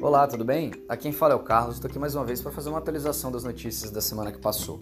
[0.00, 0.70] Olá, tudo bem?
[0.88, 3.32] Aqui quem fala é o Carlos, estou aqui mais uma vez para fazer uma atualização
[3.32, 4.78] das notícias da semana que passou.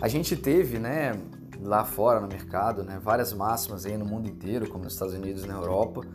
[0.00, 1.12] A gente teve, né,
[1.60, 5.44] lá fora no mercado, né, várias máximas aí no mundo inteiro, como nos Estados Unidos
[5.44, 6.06] e na Europa.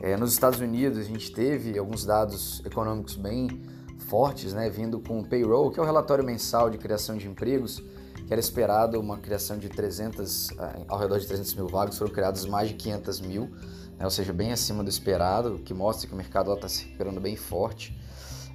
[0.00, 3.62] É, nos Estados Unidos a gente teve alguns dados econômicos bem
[4.08, 7.80] fortes, né, vindo com o payroll, que é o relatório mensal de criação de empregos,
[8.26, 12.12] que era esperado uma criação de 300, eh, ao redor de 300 mil vagas, foram
[12.12, 13.50] criadas mais de 500 mil,
[13.98, 16.84] né, ou seja, bem acima do esperado, o que mostra que o mercado está se
[16.84, 17.98] recuperando bem forte.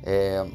[0.03, 0.49] É,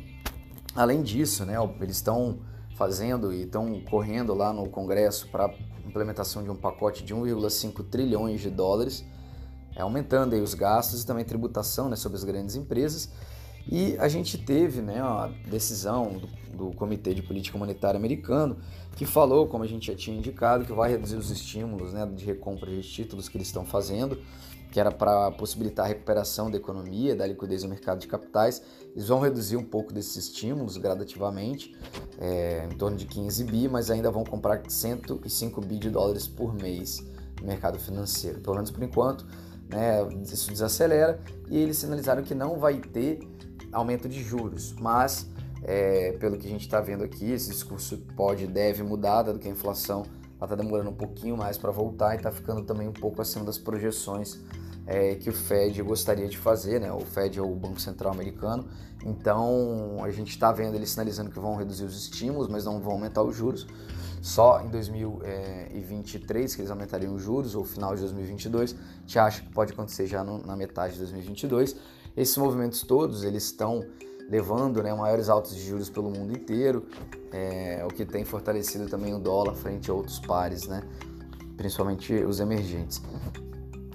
[0.75, 2.41] além disso, né, eles estão
[2.77, 5.55] fazendo e estão correndo lá no Congresso para
[5.87, 9.05] implementação de um pacote de 1,5 trilhões de dólares,
[9.77, 13.11] é, aumentando aí os gastos e também tributação né, sobre as grandes empresas.
[13.71, 18.59] E a gente teve né, a decisão do, do, Comitê de Política Monetária americano
[18.97, 22.25] que falou, como a gente já tinha indicado, que vai reduzir os estímulos né, de
[22.25, 24.19] recompra de títulos que eles estão fazendo,
[24.71, 28.63] que era para possibilitar a recuperação da economia, da liquidez no mercado de capitais.
[28.95, 31.77] Eles vão reduzir um pouco desses estímulos gradativamente,
[32.19, 36.55] é, em torno de 15 bi, mas ainda vão comprar 105 bi de dólares por
[36.55, 37.05] mês
[37.41, 38.41] no mercado financeiro.
[38.41, 39.27] Pelo menos por enquanto,
[39.69, 43.21] né, isso desacelera e eles sinalizaram que não vai ter
[43.75, 45.29] aumento de juros, mas
[45.63, 49.49] é, pelo que a gente está vendo aqui, esse discurso pode deve mudar, dado que
[49.49, 50.05] a inflação
[50.41, 53.59] está demorando um pouquinho mais para voltar e está ficando também um pouco acima das
[53.59, 54.41] projeções
[54.87, 56.93] é, que o Fed gostaria de fazer, né?
[56.93, 58.69] O Fed é o Banco Central Americano,
[59.05, 62.93] então a gente está vendo eles sinalizando que vão reduzir os estímulos, mas não vão
[62.93, 63.67] aumentar os juros.
[64.21, 68.73] Só em 2023 que eles aumentariam os juros, ou final de 2022.
[68.73, 71.77] A gente acha que pode acontecer já no, na metade de 2022.
[72.17, 73.85] Esses movimentos todos eles estão
[74.29, 76.87] levando né, maiores altos de juros pelo mundo inteiro,
[77.33, 80.83] é, o que tem fortalecido também o dólar frente a outros pares, né,
[81.57, 83.03] principalmente os emergentes.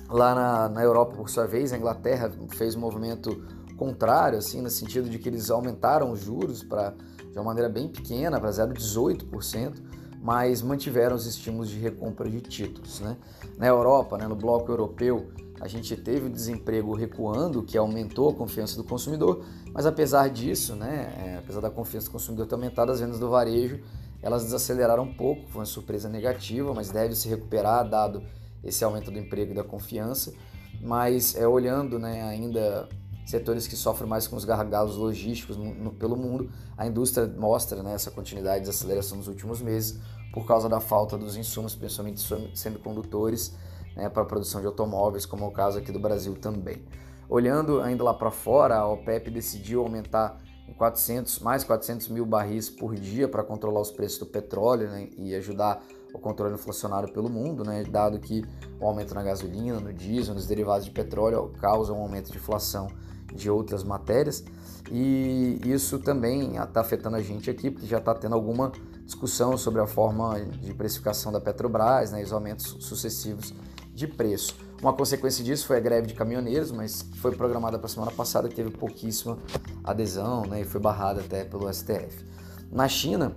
[0.10, 3.44] Lá na, na Europa, por sua vez, a Inglaterra fez um movimento
[3.78, 6.94] contrário, assim, no sentido de que eles aumentaram os juros para
[7.32, 9.76] de uma maneira bem pequena, para 0,18%,
[10.22, 13.00] mas mantiveram os estímulos de recompra de títulos.
[13.00, 13.16] Né?
[13.58, 18.34] Na Europa, né, no bloco europeu, a gente teve o desemprego recuando, que aumentou a
[18.34, 19.44] confiança do consumidor,
[19.74, 23.30] mas apesar disso, né, é, apesar da confiança do consumidor ter aumentado, as vendas do
[23.30, 23.80] varejo
[24.22, 28.22] elas desaceleraram um pouco, foi uma surpresa negativa, mas deve se recuperar dado
[28.64, 30.34] esse aumento do emprego e da confiança.
[30.82, 32.88] Mas é, olhando né, ainda
[33.26, 37.82] setores que sofrem mais com os gargalos logísticos no, no, pelo mundo, a indústria mostra
[37.84, 40.00] né, essa continuidade de aceleração nos últimos meses
[40.34, 42.22] por causa da falta dos insumos, principalmente
[42.54, 43.56] semicondutores,
[43.96, 46.84] né, para a produção de automóveis, como é o caso aqui do Brasil também.
[47.30, 52.70] Olhando ainda lá para fora, a OPEP decidiu aumentar em 400, mais 400 mil barris
[52.70, 55.84] por dia para controlar os preços do petróleo né, e ajudar
[56.14, 58.44] o controle inflacionário pelo mundo, né, dado que
[58.80, 62.88] o aumento na gasolina, no diesel, nos derivados de petróleo causa um aumento de inflação
[63.34, 64.44] de outras matérias
[64.92, 68.72] e isso também está afetando a gente aqui, porque já está tendo alguma
[69.06, 73.54] discussão sobre a forma de precificação da Petrobras, né, os aumentos sucessivos
[74.00, 74.56] de preço.
[74.82, 78.48] Uma consequência disso foi a greve de caminhoneiros, mas foi programada para a semana passada,
[78.48, 79.38] teve pouquíssima
[79.84, 82.26] adesão né, e foi barrada até pelo STF.
[82.72, 83.36] Na China,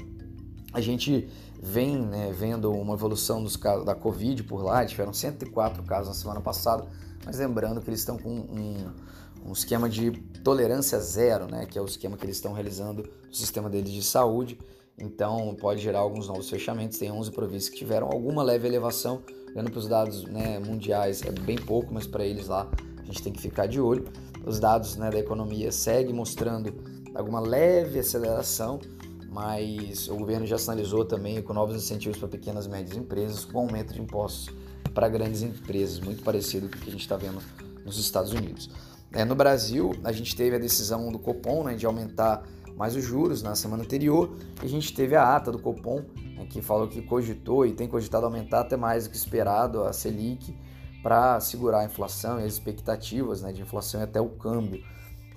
[0.73, 1.29] a gente
[1.61, 6.15] vem né, vendo uma evolução dos casos da Covid por lá, tiveram 104 casos na
[6.15, 6.87] semana passada,
[7.27, 8.93] mas lembrando que eles estão com um,
[9.45, 10.13] um esquema de
[10.45, 14.03] tolerância zero, né, que é o esquema que eles estão realizando no sistema deles de
[14.03, 14.59] saúde,
[14.99, 19.23] então pode gerar alguns novos fechamentos, tem 11 províncias que tiveram alguma leve elevação,
[19.55, 23.23] Olhando para os dados né, mundiais é bem pouco, mas para eles lá a gente
[23.23, 24.09] tem que ficar de olho.
[24.47, 26.73] Os dados né, da economia seguem mostrando
[27.15, 28.81] alguma leve aceleração,
[29.29, 33.59] mas o governo já sinalizou também com novos incentivos para pequenas e médias empresas, com
[33.59, 34.55] aumento de impostos
[34.95, 37.41] para grandes empresas, muito parecido com o que a gente está vendo
[37.85, 38.71] nos Estados Unidos.
[39.13, 42.43] É, no Brasil, a gente teve a decisão do Copom né, de aumentar
[42.83, 46.03] mais os juros na semana anterior, a gente teve a ata do Copom
[46.35, 49.93] né, que falou que cogitou e tem cogitado aumentar até mais do que esperado a
[49.93, 50.53] Selic
[51.01, 54.85] para segurar a inflação e as expectativas né, de inflação e até o câmbio.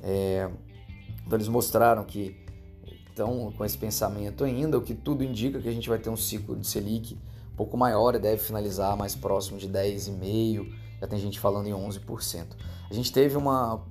[0.01, 0.49] É,
[1.23, 2.35] então eles mostraram que
[3.09, 6.17] estão com esse pensamento ainda, o que tudo indica que a gente vai ter um
[6.17, 7.13] ciclo de Selic
[7.53, 10.67] um pouco maior e deve finalizar mais próximo de 10,5%,
[10.99, 12.47] já tem gente falando em 11%.
[12.89, 13.83] A gente teve uma,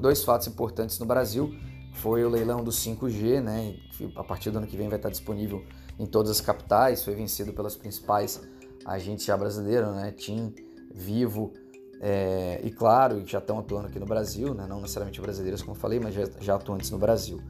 [0.00, 1.52] dois fatos importantes no Brasil,
[1.94, 5.10] foi o leilão do 5G, né, que a partir do ano que vem vai estar
[5.10, 5.64] disponível
[5.98, 8.40] em todas as capitais, foi vencido pelas principais
[8.84, 10.12] agentes já brasileiros, né?
[10.12, 10.54] TIM,
[10.92, 11.52] Vivo
[12.00, 14.66] é, e Claro, que já estão atuando aqui no Brasil, né?
[14.68, 17.40] não necessariamente brasileiros, como eu falei, mas já, já atuantes no Brasil.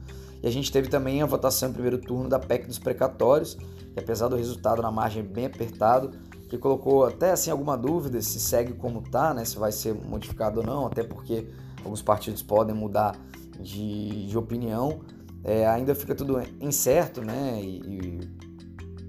[0.41, 3.55] E a gente teve também a votação em primeiro turno da PEC dos precatórios,
[3.93, 6.11] que apesar do resultado na margem bem apertado,
[6.47, 9.43] que colocou até assim alguma dúvida se segue como está, né?
[9.43, 11.47] se vai ser modificado ou não, até porque
[11.83, 13.15] alguns partidos podem mudar
[13.59, 15.01] de, de opinião.
[15.43, 17.59] É, ainda fica tudo incerto, né?
[17.61, 18.45] E, e,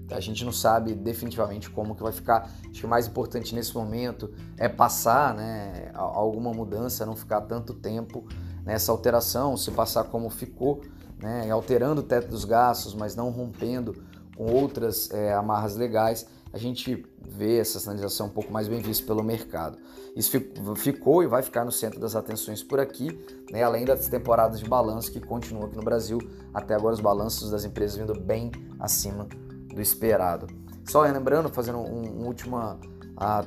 [0.09, 2.49] a gente não sabe definitivamente como que vai ficar.
[2.69, 5.91] Acho que o mais importante nesse momento é passar, né?
[5.93, 8.25] Alguma mudança, não ficar tanto tempo
[8.63, 10.81] nessa alteração, se passar como ficou,
[11.21, 11.49] né?
[11.49, 13.95] Alterando o teto dos gastos, mas não rompendo
[14.37, 19.05] com outras é, amarras legais a gente vê essa sinalização um pouco mais bem vista
[19.05, 19.77] pelo mercado.
[20.15, 20.31] Isso
[20.75, 23.19] ficou e vai ficar no centro das atenções por aqui,
[23.51, 26.19] né, além das temporadas de balanço que continuam aqui no Brasil.
[26.53, 29.27] Até agora os balanços das empresas vindo bem acima
[29.73, 30.47] do esperado.
[30.85, 32.57] Só lembrando, fazendo um, um último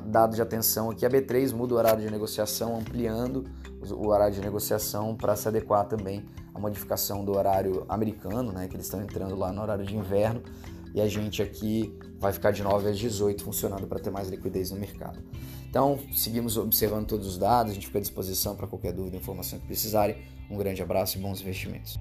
[0.07, 3.45] dado de atenção aqui, a B3 muda o horário de negociação, ampliando
[3.91, 6.25] o horário de negociação para se adequar também
[6.55, 10.43] à modificação do horário americano, né, que eles estão entrando lá no horário de inverno
[10.95, 14.71] e a gente aqui vai ficar de 9 às 18 funcionando para ter mais liquidez
[14.71, 15.23] no mercado.
[15.69, 19.59] Então, seguimos observando todos os dados, a gente fica à disposição para qualquer dúvida, informação
[19.59, 20.17] que precisarem.
[20.51, 21.99] Um grande abraço e bons investimentos.